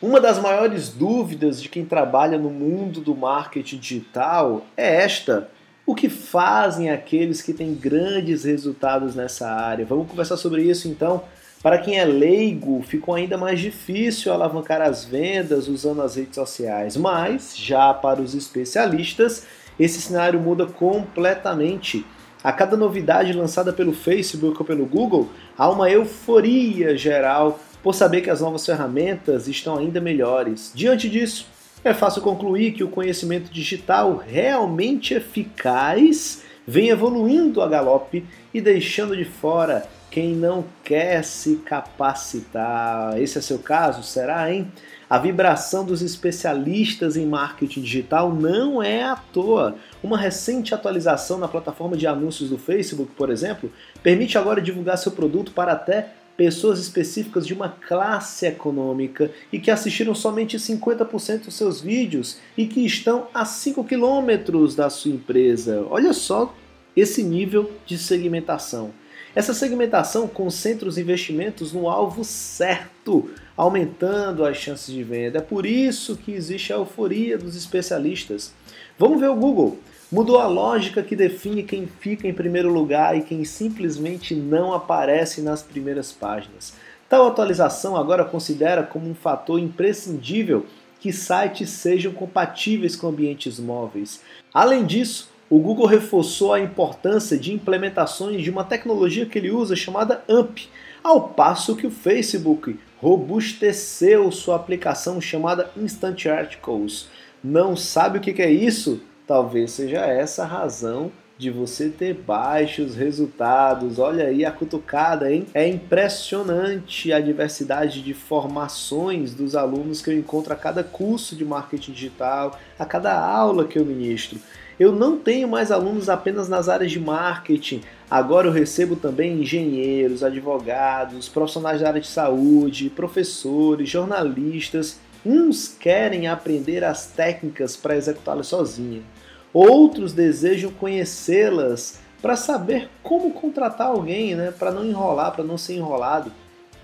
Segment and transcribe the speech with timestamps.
[0.00, 5.48] Uma das maiores dúvidas de quem trabalha no mundo do marketing digital é esta:
[5.86, 9.86] o que fazem aqueles que têm grandes resultados nessa área?
[9.86, 11.22] Vamos conversar sobre isso então.
[11.62, 16.94] Para quem é leigo, ficou ainda mais difícil alavancar as vendas usando as redes sociais,
[16.94, 19.46] mas já para os especialistas,
[19.80, 22.04] esse cenário muda completamente.
[22.44, 28.20] A cada novidade lançada pelo Facebook ou pelo Google, há uma euforia geral por saber
[28.20, 30.72] que as novas ferramentas estão ainda melhores.
[30.74, 31.46] Diante disso,
[31.84, 39.16] é fácil concluir que o conhecimento digital realmente eficaz vem evoluindo a galope e deixando
[39.16, 43.22] de fora quem não quer se capacitar.
[43.22, 44.02] Esse é seu caso?
[44.02, 44.66] Será, hein?
[45.08, 49.76] A vibração dos especialistas em marketing digital não é à toa.
[50.02, 53.70] Uma recente atualização na plataforma de anúncios do Facebook, por exemplo,
[54.02, 59.70] permite agora divulgar seu produto para até pessoas específicas de uma classe econômica e que
[59.70, 65.86] assistiram somente 50% dos seus vídeos e que estão a 5 quilômetros da sua empresa.
[65.88, 66.54] Olha só
[66.94, 68.92] esse nível de segmentação.
[69.34, 75.38] Essa segmentação concentra os investimentos no alvo certo, aumentando as chances de venda.
[75.38, 78.54] É por isso que existe a euforia dos especialistas.
[78.98, 79.78] Vamos ver o Google.
[80.10, 85.40] Mudou a lógica que define quem fica em primeiro lugar e quem simplesmente não aparece
[85.40, 86.74] nas primeiras páginas.
[87.08, 90.64] Tal atualização agora considera como um fator imprescindível
[91.00, 94.22] que sites sejam compatíveis com ambientes móveis.
[94.54, 99.74] Além disso, o Google reforçou a importância de implementações de uma tecnologia que ele usa
[99.74, 100.68] chamada AMP,
[101.02, 107.08] ao passo que o Facebook robusteceu sua aplicação chamada Instant Articles.
[107.42, 109.00] Não sabe o que é isso?
[109.26, 113.98] Talvez seja essa a razão de você ter baixos resultados.
[113.98, 115.46] Olha aí a cutucada, hein?
[115.52, 121.44] É impressionante a diversidade de formações dos alunos que eu encontro a cada curso de
[121.44, 124.38] marketing digital, a cada aula que eu ministro.
[124.78, 127.80] Eu não tenho mais alunos apenas nas áreas de marketing.
[128.08, 135.00] Agora eu recebo também engenheiros, advogados, profissionais da área de saúde, professores, jornalistas.
[135.24, 139.15] Uns querem aprender as técnicas para executá-las sozinhos
[139.58, 144.50] Outros desejam conhecê-las para saber como contratar alguém, né?
[144.50, 146.30] para não enrolar, para não ser enrolado.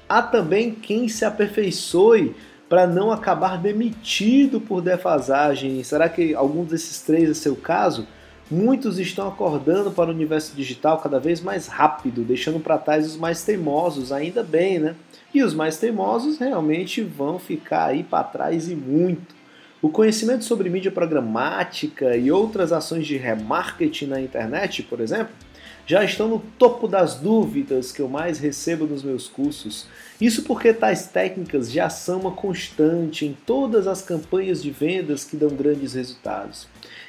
[0.08, 2.34] Há também quem se aperfeiçoe
[2.70, 5.84] para não acabar demitido por defasagem.
[5.84, 8.08] Será que algum desses três é seu caso?
[8.50, 13.18] Muitos estão acordando para o universo digital cada vez mais rápido, deixando para trás os
[13.18, 14.96] mais teimosos, ainda bem, né?
[15.34, 19.41] E os mais teimosos realmente vão ficar aí para trás e muito.
[19.82, 25.34] O conhecimento sobre mídia programática e outras ações de remarketing na internet, por exemplo,
[25.84, 29.88] já estão no topo das dúvidas que eu mais recebo nos meus cursos.
[30.20, 35.36] Isso porque tais técnicas já são uma constante em todas as campanhas de vendas que
[35.36, 36.68] dão grandes resultados.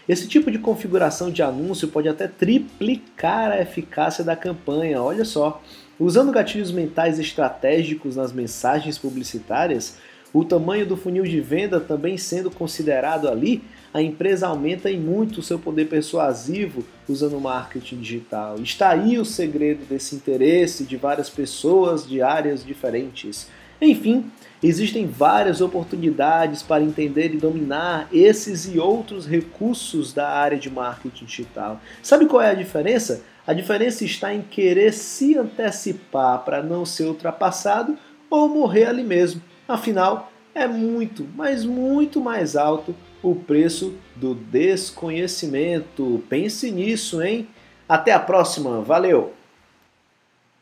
[0.10, 5.00] Esse tipo de configuração de anúncio pode até triplicar a eficácia da campanha.
[5.00, 5.62] Olha só,
[6.00, 10.00] usando gatilhos mentais estratégicos nas mensagens publicitárias,
[10.34, 13.64] o tamanho do funil de venda também sendo considerado ali,
[13.94, 18.56] a empresa aumenta em muito o seu poder persuasivo usando o marketing digital.
[18.60, 23.48] Está aí o segredo desse interesse de várias pessoas de áreas diferentes.
[23.80, 24.26] Enfim,
[24.64, 31.26] existem várias oportunidades para entender e dominar esses e outros recursos da área de marketing
[31.26, 31.80] digital.
[32.02, 33.24] Sabe qual é a diferença?
[33.46, 37.96] A diferença está em querer se antecipar para não ser ultrapassado
[38.30, 39.40] ou morrer ali mesmo.
[39.68, 46.24] Afinal, é muito, mas muito mais alto o preço do desconhecimento.
[46.30, 47.48] Pense nisso, hein?
[47.88, 49.34] Até a próxima, valeu!